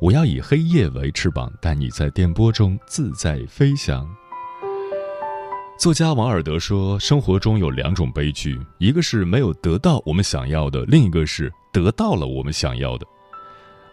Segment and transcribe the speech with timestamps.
[0.00, 4.08] 我要以黑夜为翅膀，带你在电波中自在飞翔。
[5.78, 13.06] 作家王尔德说：“生活中有两种悲剧，一个是没有得到我们想要的，另一个是得到了我们想要的。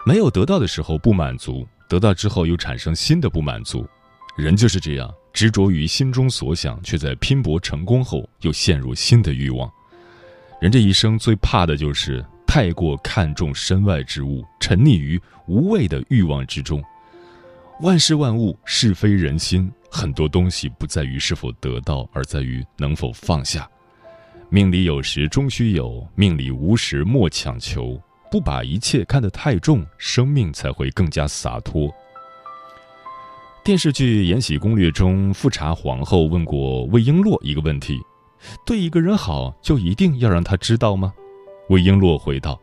[0.06, 3.88] 没有得到的时候不满足，得到之后又产生新的不满足。
[4.38, 9.70] 人就是这样，执着于心中所想，却在拼搏成功后又陷入新的欲望。
[10.62, 16.83] 人这一生最怕的就是。”太过看重身外之物，沉溺于无谓的欲望之中。
[17.81, 23.70] 万事万物，是非人心，很多东西不在于是否得到，而在于能否放下。
[24.50, 28.02] 命里有时终须有，命里无时莫强求。
[28.31, 31.88] 不把一切看得太重，生命才会更加洒脱。
[33.64, 38.00] 电视剧《延禧攻略》中，富察皇后问过魏璎珞一个问题：
[38.66, 41.14] 对一个人好，就一定要让他知道吗？
[41.70, 42.59] 魏璎珞回道：“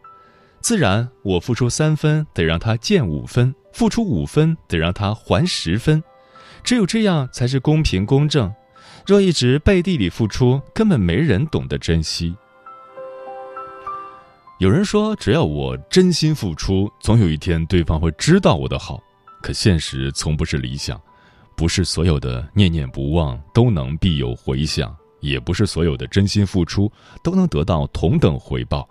[0.60, 6.02] 自然，我付出三分，得让他见五分；付出五分，得让他还十分。
[6.64, 8.52] 只有这样才是公平公正。
[9.06, 12.34] 若一直背地里付出，根本没人懂得珍惜。”
[14.58, 19.00] 有人说：“只要我真心付出，总有一天对方会知道我的好。”
[19.42, 21.00] 可现实从不是理想，
[21.54, 26.90] 不是所有的念念不忘都能必有回响，也不是所有的真心付出
[27.22, 28.88] 都能得到同等回报。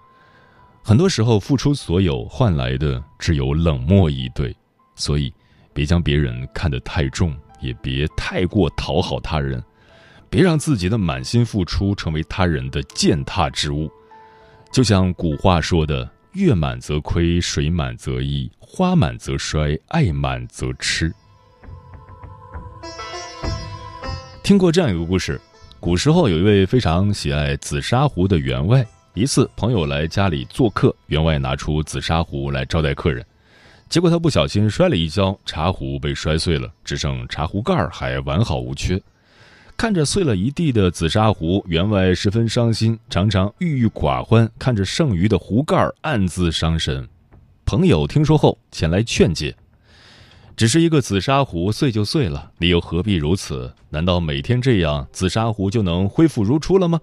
[0.88, 4.56] 很多时候，付出所有换来的只有冷漠以对，
[4.96, 5.34] 所以
[5.74, 9.60] 别将别人看得太重，也别太过讨好他人，
[10.30, 13.90] 别让自己的满心付出成为他人的践踏之物。
[14.72, 21.12] 就像古话说的：“月满则亏，水满则溢，花满则衰，爱满则痴。”
[24.44, 25.42] 听过这样一个故事：
[25.80, 28.86] 古时候有一位非常喜爱紫砂壶的员外。
[29.16, 33.26] 一次，朋友来家里做客，员外拿出紫砂壶来招待客人，
[33.88, 39.02] 结果他不小心摔了一跤，茶壶被摔碎了，只剩茶壶盖还完好无缺。
[39.78, 47.08] 看着碎了一地的紫砂壶，员外十分伤心，常常郁郁寡欢，看着剩余的壶盖暗自伤神。
[47.64, 49.56] 朋友听说后前来劝解
[50.58, 53.74] ：“只是一个紫砂壶，碎就碎了，你又何必如此？
[53.90, 57.00] 难道每天这样，紫砂壶就能恢复如初了吗？”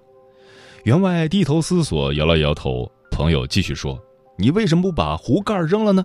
[0.84, 2.90] 员外低头思索，摇了摇头。
[3.10, 3.96] 朋友继续说
[4.36, 6.02] ：“你为什么不把壶盖扔了呢？”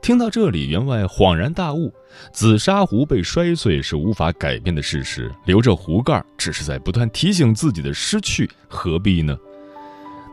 [0.00, 1.92] 听到这里，员外恍然大悟：
[2.32, 9.36] 紫砂壶被摔碎是无法改变的事实，留着壶盖只是在不断提醒自己的失去，何必呢？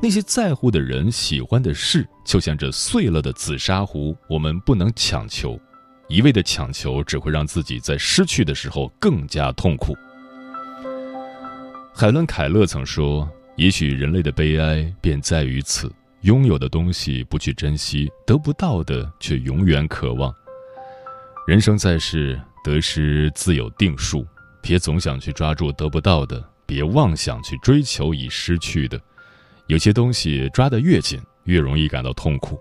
[0.01, 5.59] 那些在乎的人、喜欢的事，就像这碎了的紫砂壶，我们不能强求，
[6.07, 9.93] 一味的强求只会让自己在失去的时候更加痛苦。
[11.93, 13.27] 海伦·凯勒曾说。
[13.57, 15.91] 也许人类的悲哀便在于此：
[16.21, 20.31] 拥有的东西不去珍惜，得不到的却永远渴望。
[21.47, 24.23] 人生在世，得失自有定数，
[24.61, 29.01] 别总想去抓住得不到的，别妄想去追求已失去的。
[29.65, 32.59] 有些东西抓得越紧，越容易感到痛苦。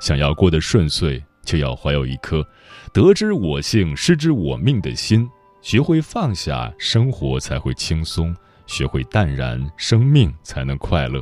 [0.00, 2.42] 想要过得顺遂，就要怀有一颗
[2.94, 5.28] 得之我幸，失之我命的心，
[5.60, 8.34] 学会放下，生活才会轻松。
[8.68, 11.20] 学会淡然，生命才能快乐。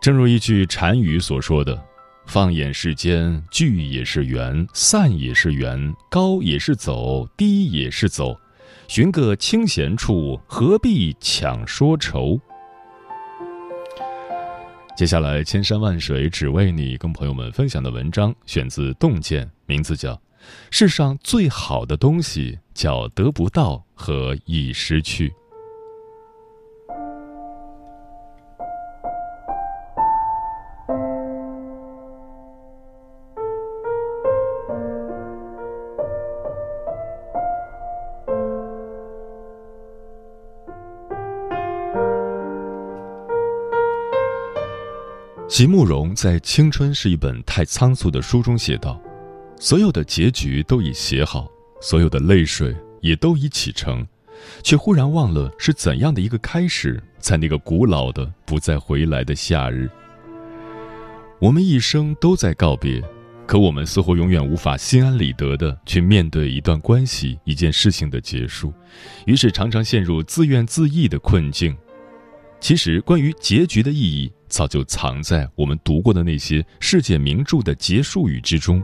[0.00, 1.80] 正如一句禅语所说的
[2.26, 8.36] ：“放眼世间，聚也是缘，散也是缘，高也是走，低也是走。
[8.88, 12.40] 寻个清闲处，何必强说愁？”
[14.96, 20.12] 接下来，千山万水只为你，跟朋友们分享的文章选自《洞见》，名字叫
[20.70, 25.28] 《世上最好的东西叫得不到和已失去》。
[45.56, 49.00] 席慕容在《青春是一本太仓促的书》中写道
[49.60, 51.48] ：“所有的结局都已写好，
[51.80, 54.04] 所有的泪水也都已启程，
[54.64, 59.88] 却忽然忘了是怎样的一个开始，在那个古老的不再回来的夏日。
[61.38, 63.00] 我们一生都在告别，
[63.46, 68.74] 可我们似乎永远无法心安理得的去面对一段关系、一件事情的结束，
[69.24, 71.76] 于是常常陷入自怨自艾的困境。
[72.58, 78.80] 其实，关于结局的意义。”早就藏在我们读过的那些世界名著的结束语之中，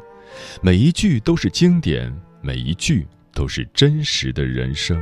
[0.61, 5.01] 每一句都是经典，每一句都是真实的人生。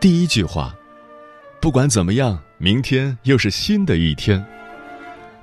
[0.00, 0.74] 第一句话，
[1.60, 4.44] 不管怎么样，明天又是新的一天。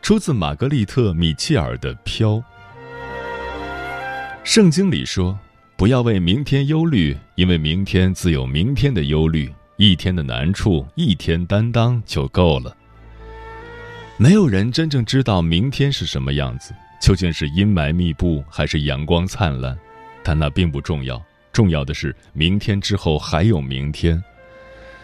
[0.02, 2.32] 出自玛格丽特·米切尔的《飘》。
[4.44, 5.40] 圣经里说。
[5.78, 9.48] 不要为明天忧虑，因为明天自有明天的忧虑。
[9.76, 12.76] 一天的难处，一天担当就够了。
[14.18, 19.78] 没有人真正知道明天是什么样子，究竟是阴霾密布还是阳光灿烂，
[20.24, 21.24] 但那并不重要。
[21.54, 24.20] 重要的是，明天之后还有明天。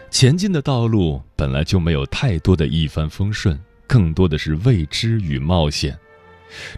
[0.09, 5.95] 前进的道路本来就没有太多的一帆风顺，更多的是未知与冒险。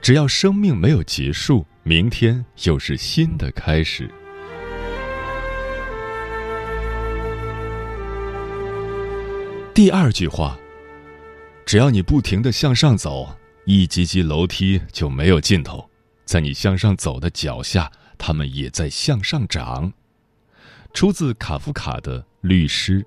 [0.01, 4.09] 只要生命没有结束，明天又是新的开始。
[9.71, 10.57] 第二句话，
[11.63, 13.29] 只要你不停的向上走，
[13.65, 15.87] 一级级楼梯就没有尽头，
[16.25, 19.93] 在你向上走的脚下，他们也在向上长。
[20.91, 23.03] 出自卡夫卡的《律师》。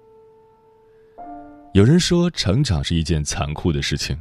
[1.74, 4.16] 有人说，成长是一件残酷的事情。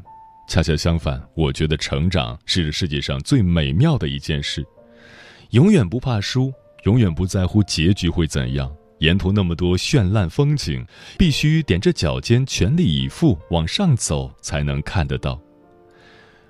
[0.47, 4.65] 恰恰相反，我觉得成长是世界上最美妙的一件事。
[5.51, 6.53] 永远不怕输，
[6.85, 8.73] 永远不在乎结局会怎样。
[8.99, 10.83] 沿途那么多绚烂风景，
[11.17, 15.39] 必须踮着脚尖，全力以赴往上走，才能看得到。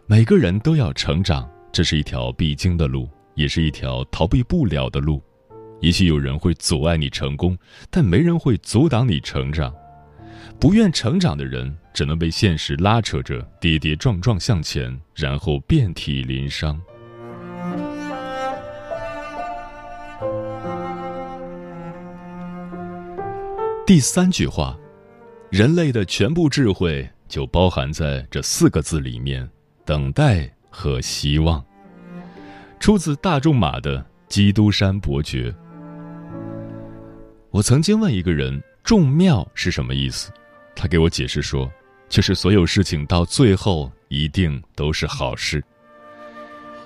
[0.05, 5.21] 每个人都要成长，这是一条必经的路，也是一条逃避不了的路。
[5.81, 7.57] 也许有人会阻碍你成功，
[7.89, 9.73] 但没人会阻挡你成长。
[10.59, 16.79] 不愿成长的人，只能被现实拉扯着跌跌撞撞向前，然后遍体鳞伤。
[23.83, 24.77] 第三句话，
[25.49, 29.49] 人类的全部智慧就包含在这四个字里面：
[29.83, 31.65] 等待和希望。
[32.79, 33.97] 出自大仲马的
[34.27, 35.49] 《基督山伯爵》。
[37.49, 40.31] 我曾经问一个人：“众妙是什么意思？”
[40.77, 41.67] 他给我解释说，
[42.09, 45.63] 就是所有事情到最后一定都是好事。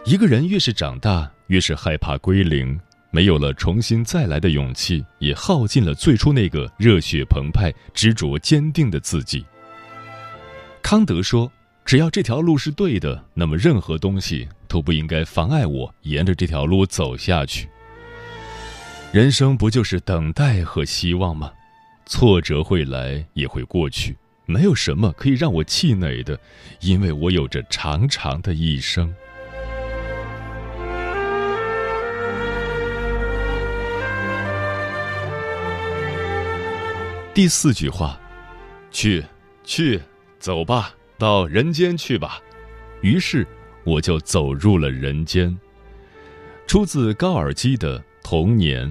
[0.03, 2.79] 一个人越是长大，越是害怕归零，
[3.11, 9.45] 没有了重新再来的勇气，也耗尽了最初那个热血澎湃、执着坚定的自己。
[10.81, 11.51] 康德说
[11.85, 17.69] ：“只要这条路是对的，那么任何东西都不应该妨碍我沿着这条路走下去。”
[19.13, 21.51] 人生不就是等待和希望吗？
[22.07, 24.17] 挫折会来，也会过去，
[24.51, 26.37] 没有什么可以让我气馁的，
[26.81, 29.13] 因为我有着长长的一生。
[37.33, 38.19] 第四句话，
[38.91, 39.23] 去，
[39.63, 40.01] 去，
[40.37, 42.41] 走吧，到人间去吧。
[43.01, 43.47] 于是
[43.85, 45.57] 我就走入了人间。
[46.67, 48.85] 出自高尔基的《童年》。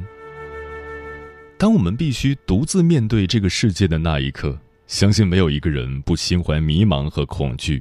[1.58, 4.58] 当我们必须独自面对这个世界的那一刻，
[4.90, 7.80] 相信没有一个人不心怀迷茫和恐惧。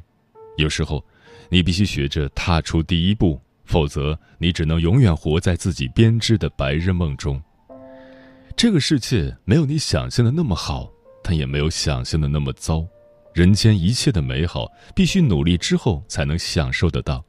[0.57, 1.03] 有时候，
[1.49, 7.41] 你必须学着踏出第一步，否则你只能永远活在自己编织的白日梦中。
[8.55, 10.87] 这个世界没有你想象的那么好，
[11.23, 12.85] 但也没有想象的那么糟。
[13.33, 17.25] 人间一切的美好，必须努力之后才能享受得到。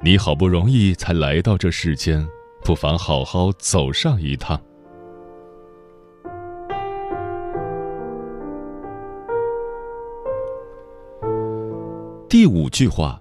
[0.00, 2.24] 你好不容易才来到这世间，
[2.64, 4.62] 不妨好好走上一趟。
[12.28, 13.18] 第五句话，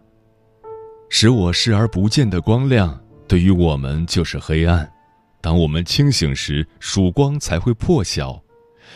[1.08, 4.86] 使我视而不见的光亮，对于我们就是黑暗。
[5.40, 8.38] 当我们清醒时，曙光才会破晓。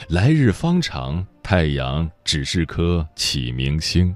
[0.10, 4.14] 来日方长，太阳只是颗启明星。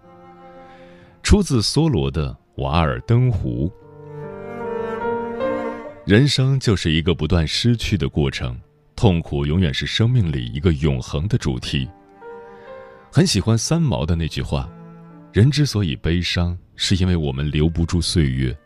[1.24, 2.30] 出自梭罗的
[2.62, 3.72] 《瓦尔登湖》。
[6.06, 8.60] 人生就是一个不断失去的过程，
[8.98, 11.88] 痛苦永远是生命里一个永恒的主题。
[13.10, 14.70] 很喜欢三毛的那句话。
[15.36, 18.58] 人之所以悲伤，是因为我们留不住岁月，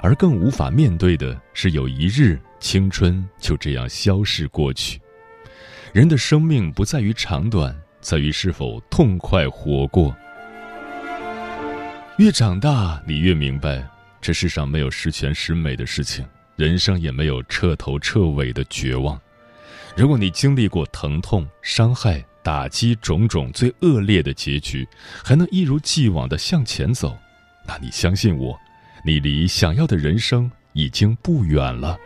[0.00, 5.00] 而更无法面对的是有一日青春就这样消逝过去。
[5.92, 10.16] 人的生命不在于长短，在于是否痛快活过。
[12.18, 13.84] 越长大，你越明白，
[14.20, 16.24] 这世上没有十全十美的事情，
[16.54, 19.20] 人生也没有彻头彻尾的绝望。
[19.96, 24.86] 如果你经历过疼痛、伤害、打击种种最恶劣的结局，
[25.24, 27.16] 还能一如既往的向前走，
[27.66, 28.58] 那你相信我，
[29.04, 31.96] 你离想要的人生已经不远了。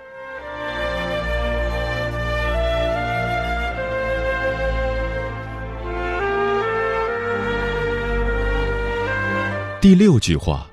[9.80, 10.68] 第六句话，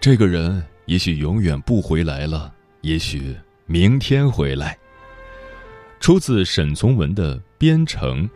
[0.00, 4.78] 这个人也许永远不回来了，也许明天回来。
[6.00, 8.26] 出自沈从文的《边城》。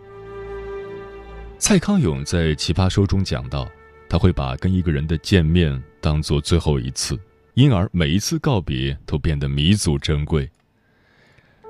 [1.63, 3.71] 蔡康永在《奇葩说》中讲到，
[4.09, 7.17] 他会把跟一个人的见面当做最后一次，
[7.55, 10.51] 因而每一次告别都变得弥足珍贵。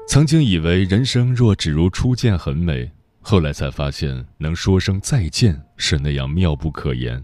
[0.09, 7.23] 曾经以为人生若只如初见很美，后来才发现能说声再见是那样妙不可言。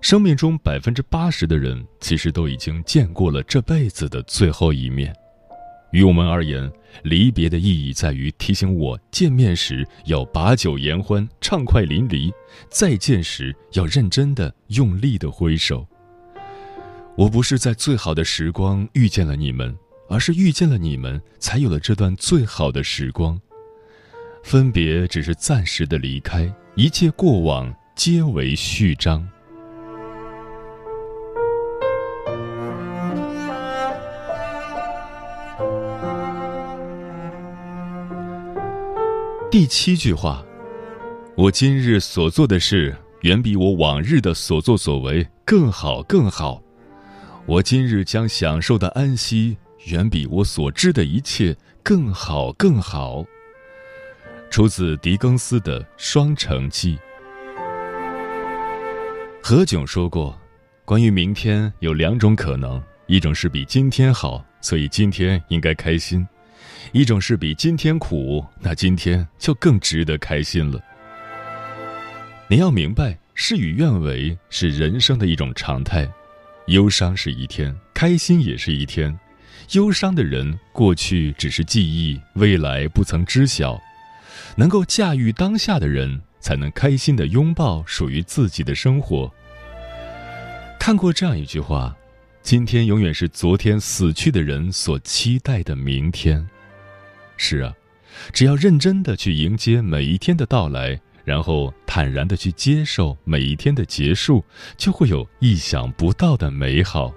[0.00, 5.14] 生命中百分之八十的人，其实都已经见过了这辈子的最后一面。
[5.90, 6.70] 于我们而言，
[7.02, 12.30] 离别的意义在于提醒我，见面时要把酒言欢、畅快淋漓；
[12.68, 15.86] 再见时要认真的、用力的挥手。
[17.16, 19.74] 我不是在最好的时光遇见了你们，
[20.08, 23.40] 而是遇见了你们，才有了这段最好的时光。
[24.44, 29.28] 分别只是暂时的离开，一切过往皆为序章。
[39.58, 40.46] 第七句话，
[41.36, 46.62] 我今日所做的事，远比我往日的所作所为更好更好。
[47.44, 53.24] 我今日将享受的安息，远比我所知的一切更好更好。
[54.48, 56.96] 出自狄更斯的《双城记》。
[59.42, 60.38] 何炅说过，
[60.84, 66.24] 关于明天有两种可能，一种是比今天好，所以今天应该开心。
[66.92, 70.80] 一种是比今天苦，那今天就更值得开心了。
[72.48, 76.08] 你要明白，事与愿违是人生的一种常态，
[76.68, 79.16] 忧伤是一天，开心也是一天。
[79.72, 83.78] 忧伤的人，过去只是记忆，未来不曾知晓。
[84.56, 89.30] 能够驾驭当下的人，才能开心的拥抱属于自己的生活。
[90.80, 91.94] 看过这样一句话：
[92.40, 96.48] 今天永远是昨天死去的人所期待的明天。
[97.38, 97.72] 是啊，
[98.32, 104.44] 只要认真的去迎接每一天的到来，然后坦然的去接受每一天的结束，
[104.76, 107.14] 就会有意想不到的美好。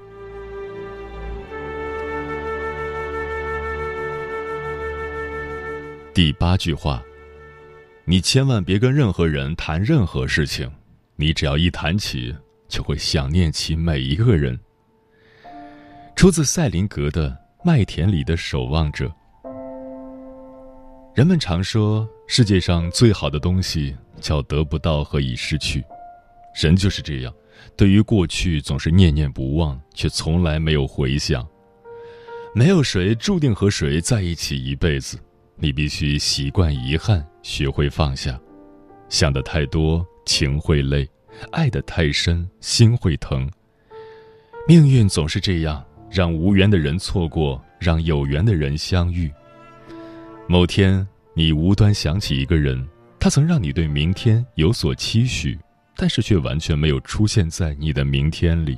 [6.14, 7.02] 第八句话，
[8.06, 10.70] 你千万别跟任何人谈任何事情，
[11.16, 12.36] 你只要一谈起，
[12.68, 14.60] 就会想念起每一个人。
[16.16, 17.30] 出自赛林格的
[17.66, 19.08] 《麦田里的守望者》。
[21.14, 25.84] 人们常说，世界上最好的东西叫得不到和已失去。
[26.56, 27.34] 人就是这样，
[27.76, 31.46] 对于过去总是念念不忘，却从来没有回想。
[32.56, 35.20] 没有谁注定和谁在一起一辈子，
[35.58, 38.40] 你必须习惯遗憾，学会放下。
[39.10, 41.06] 想的太多，情会累；
[41.52, 43.50] 爱的太深，心会疼。
[44.66, 49.30] 命运总是这样，让无缘的人错过，让有缘的人相遇。
[50.52, 52.86] 某天，你无端想起一个人，
[53.22, 55.58] 他曾让你对明天有所期许，
[55.96, 58.78] 但是却完全没有出现在你的明天里。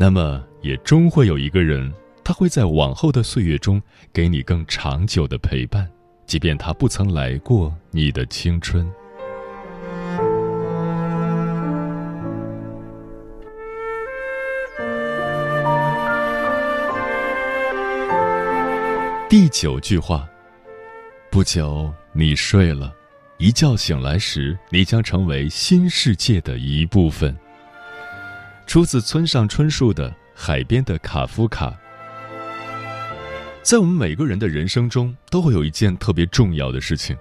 [0.00, 1.92] 那么，也终会有一个人，
[2.24, 3.78] 他会在往后的岁月中
[4.10, 5.86] 给你更长久的陪伴，
[6.24, 8.90] 即便他不曾来过你的青春。
[19.28, 20.26] 第九句话。
[21.34, 22.94] 不久，你睡了，
[23.38, 27.36] 一觉醒来时，你将成为新世界的一部分。
[28.68, 31.70] 出自村上春树的《海边的卡夫卡》。
[33.64, 37.16] 在我们每个人的人生中，都会有一件特别重要的事情，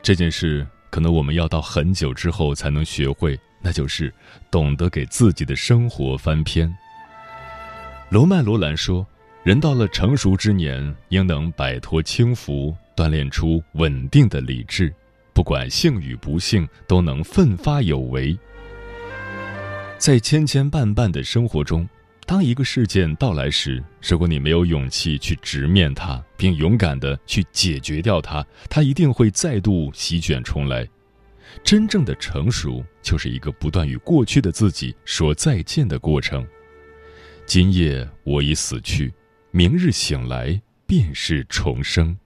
[0.00, 4.14] 这件事可能我们要到很久之后才能学会，那就是
[4.48, 6.72] 懂得给自己的生活翻篇。
[8.10, 9.04] 罗曼·罗兰说
[9.42, 14.92] ：“人到了成熟之年，应能摆脱轻浮。”锻炼出稳定的理智，
[15.34, 18.36] 不管幸与不幸，都能奋发有为。
[19.98, 21.86] 在千千绊绊的生活中，
[22.26, 30.88] 当一个事件到来时，如果你没有勇气去直面它，并勇敢的去解决掉它，它一定会再度席卷重来。
[31.62, 36.46] 真正的成熟，就是一个不断与过去的自己说再见的过程。
[37.46, 39.12] 今夜我已死去，
[39.50, 42.16] 明日醒来便是重生。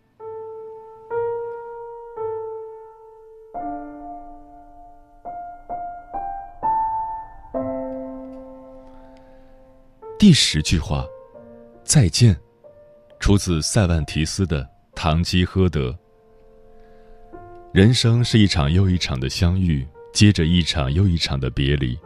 [10.21, 11.07] 第十句话，
[11.83, 12.39] 再见，
[13.21, 14.63] 出自塞万提斯的
[14.95, 15.89] 《堂吉诃德》。
[17.73, 21.99] 人生是一场又一场的相遇，接着一场又一场的别离。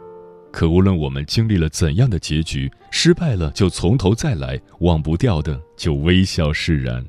[0.49, 7.05] 可无论我们经历了怎样的结局，失败了就从头再来，忘不掉的就微笑释然。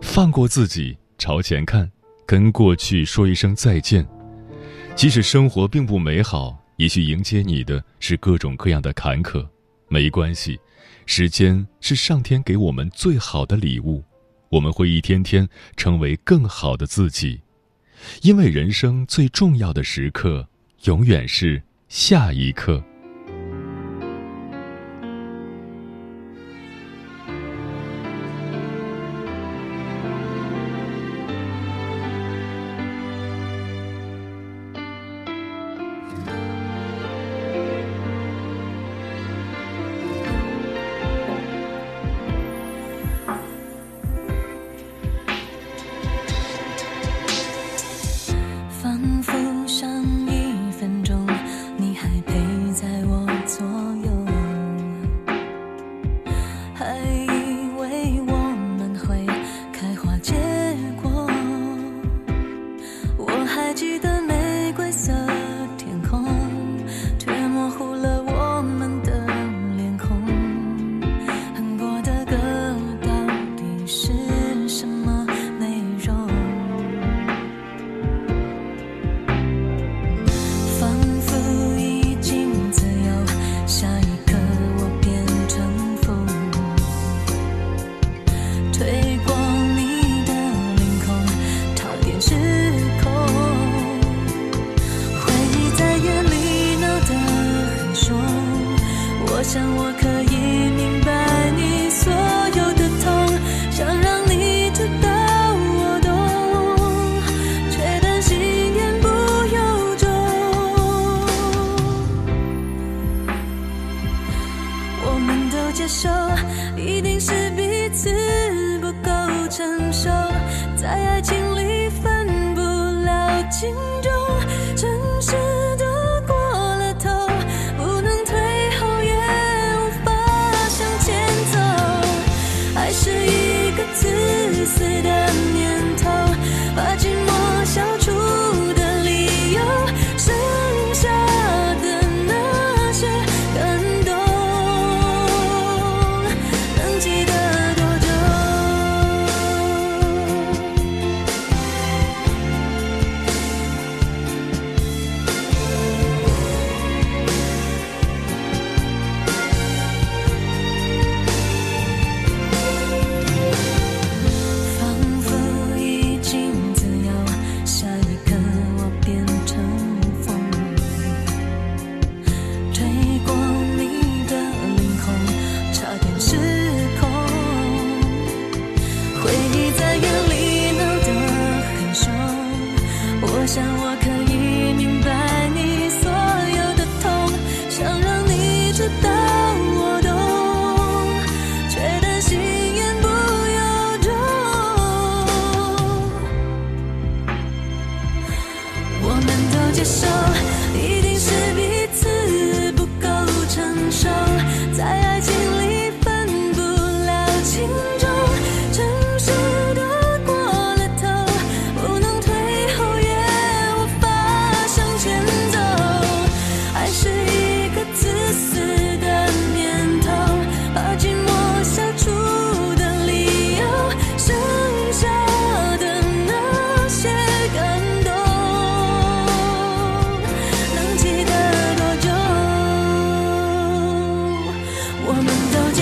[0.00, 1.90] 放过自己，朝前看，
[2.24, 4.06] 跟过去说一声再见。
[4.94, 9.44] 即使生活并不美好，也许迎接你的是各种各样的坎坷。
[9.92, 10.58] 没关系，
[11.04, 14.02] 时间是上天给我们最好的礼物，
[14.48, 15.46] 我们会一天天
[15.76, 17.42] 成为更好的自己，
[18.22, 20.48] 因为人生最重要的时刻，
[20.84, 22.82] 永远是下一刻。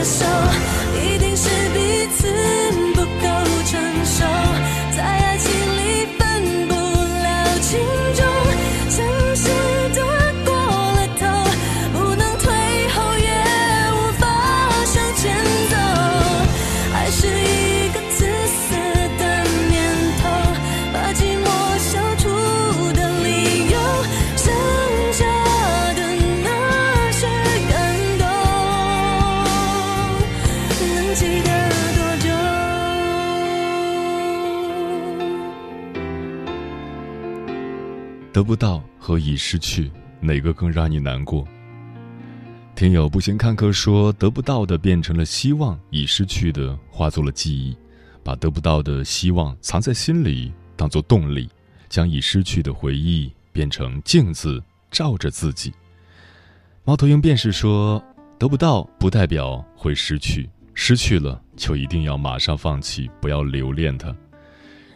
[0.01, 0.25] 接受，
[0.99, 2.50] 一定是彼此。
[38.41, 41.47] 得不到和已失去，哪个更让你难过？
[42.75, 47.77] 听友不行看客说，得不到的变成了希望，已失去的化作了记忆，
[48.25, 51.51] 把得不到的希望藏在心里，当做动力，
[51.91, 55.71] 将已失去的回忆变成镜子，照着自己。
[56.85, 58.03] 猫头鹰便是说，
[58.39, 64.17] 得不到不代表会失去，失去了就一定要马上放弃，不要留恋它。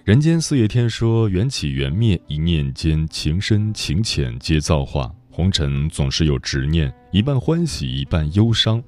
[0.05, 5.11] 人间四月天说，缘起缘灭，一念间，情深情浅皆造化。
[5.31, 8.85] 红尘总是有执念，一半欢喜，一半忧伤。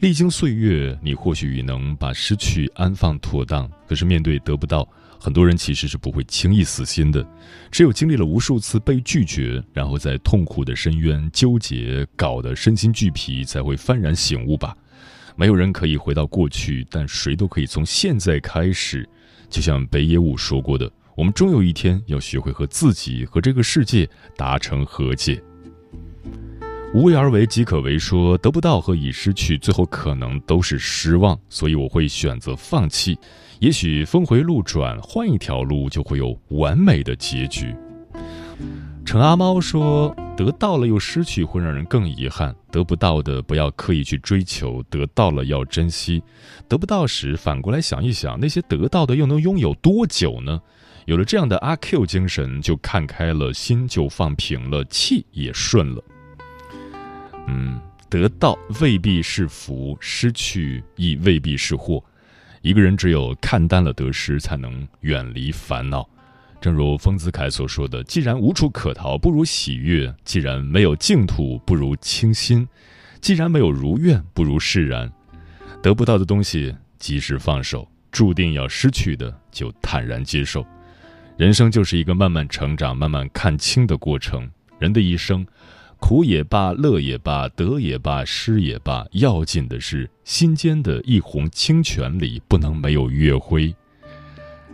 [0.00, 3.70] 历经岁月，你或许已能把失去安放妥当。
[3.86, 4.88] 可是面对得不到，
[5.20, 7.22] 很多人其实是不会轻易死心的。
[7.70, 14.74] 只有经历了无数次被拒绝，然后在痛苦的深渊纠结，搞得身心俱疲，才会幡然醒悟吧。
[15.36, 19.06] 没有人可以回到过去，但谁都可以从现在开始。
[19.54, 25.40] 就像北野武说过的，我们终有一天要学会和自己和这个世界达成和解。
[26.92, 33.16] 无为而为即可为，说得不到和已失去，最后可能都是失望，所以我会选择放弃。
[33.60, 37.72] 也许峰回路转，换一条路就会有完美的结局。
[39.04, 46.22] 陈阿猫说，得到了又失去会让人更遗憾，得不到的不要刻意去追求，得到了要珍惜。
[46.68, 50.60] 得不到时，反过来想一想，那些得到的又能拥有多久呢？
[51.06, 56.02] 有了这样的阿 Q 精神，就看开了，心就放平了，气也顺了。
[57.46, 62.02] 嗯，得到未必是福，失去亦未必是祸。
[62.62, 66.08] 一个人只有看淡了得失，才能远离烦恼。
[66.64, 72.66] 正如丰子恺所说的：“既然无处可逃，不如喜悦；既然没有净土，不如清心；
[73.20, 75.12] 既然没有如愿，不如释然。
[75.82, 80.64] 得不到的东西，及时放手；注定要失去的，就坦然接受。
[81.36, 84.50] 人生就是一个慢慢成长、慢慢看清的过程。
[84.78, 85.46] 人的一生。”
[86.00, 93.74] 苦也罢，乐也罢，得也罢，失也罢，要紧的是心间的一泓清泉里不能没有月辉。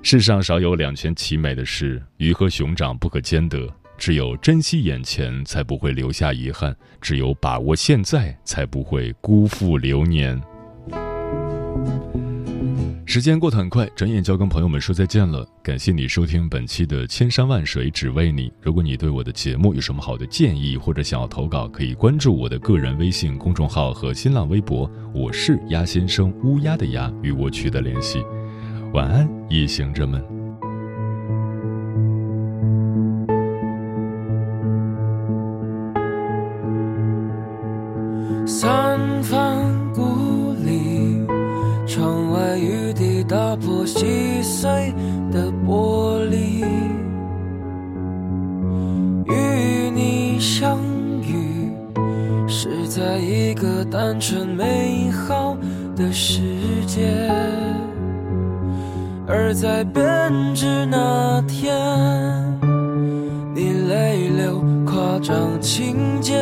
[0.02, 3.68] 世上少有两全其美的事，鱼和熊掌不可兼得。
[3.98, 10.40] 只有珍惜眼前，才不会留下遗憾；只有把握现在，才不会辜负流年。
[13.04, 15.46] 时间过得很快，转眼就要跟朋友们说再见了。
[15.62, 18.48] 感谢你收听本期的《千山万水只为你》。
[18.62, 28.24] 如果你对我的节目有什么好的建议，或者想要投稿，可以关注我的个人微信公众号和新浪微博，我是鸭先生，乌鸦的鸭，与我取得联系。
[28.92, 30.20] 晚安，夜行者们。
[38.44, 41.24] 三番故里，
[41.86, 43.10] 窗外雨滴。
[43.30, 44.92] 打破细碎
[45.30, 46.64] 的玻璃，
[49.24, 50.76] 与你相
[51.22, 51.70] 遇
[52.48, 55.56] 是在一个单纯美好
[55.94, 56.40] 的世
[56.88, 57.30] 界，
[59.32, 60.02] 而在编
[60.56, 61.72] 织那天，
[63.54, 66.34] 你泪流夸张情节。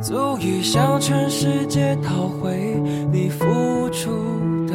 [0.00, 3.44] 足以向全世界讨回你付
[3.90, 4.10] 出
[4.68, 4.74] 的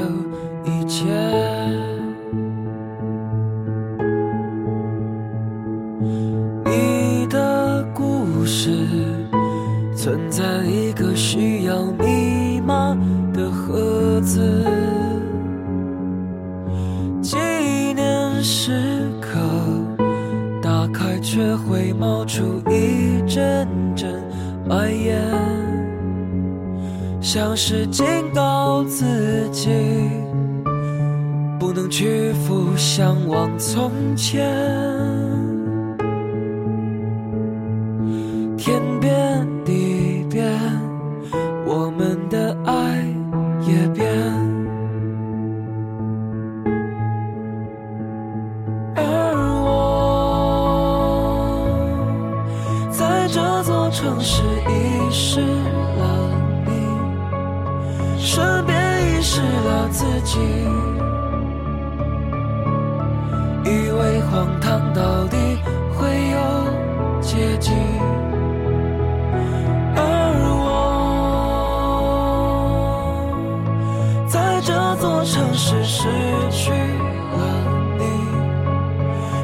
[0.66, 1.47] 一切。
[22.18, 24.12] 冒出一阵阵。
[24.68, 25.22] 白烟，
[27.22, 28.04] 像是警
[28.34, 29.70] 告自己，
[31.60, 34.52] 不能屈服，向往从前。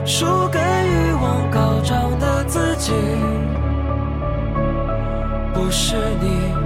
[0.06, 2.92] 输给欲望高涨的自己。
[5.54, 6.63] 不是你